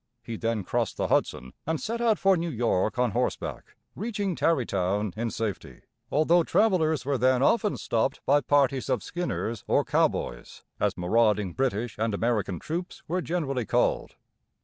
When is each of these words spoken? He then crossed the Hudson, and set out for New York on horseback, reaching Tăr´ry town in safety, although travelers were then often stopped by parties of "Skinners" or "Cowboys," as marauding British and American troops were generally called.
He 0.23 0.35
then 0.35 0.63
crossed 0.63 0.97
the 0.97 1.09
Hudson, 1.09 1.53
and 1.67 1.79
set 1.79 2.01
out 2.01 2.17
for 2.17 2.35
New 2.35 2.49
York 2.49 2.97
on 2.97 3.11
horseback, 3.11 3.75
reaching 3.95 4.35
Tăr´ry 4.35 4.65
town 4.67 5.13
in 5.15 5.29
safety, 5.29 5.81
although 6.11 6.41
travelers 6.41 7.05
were 7.05 7.19
then 7.19 7.43
often 7.43 7.77
stopped 7.77 8.19
by 8.25 8.41
parties 8.41 8.89
of 8.89 9.03
"Skinners" 9.03 9.63
or 9.67 9.85
"Cowboys," 9.85 10.63
as 10.79 10.97
marauding 10.97 11.53
British 11.53 11.99
and 11.99 12.15
American 12.15 12.57
troops 12.57 13.03
were 13.07 13.21
generally 13.21 13.67
called. 13.67 14.15